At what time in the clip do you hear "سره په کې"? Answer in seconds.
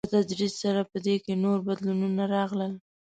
0.63-1.33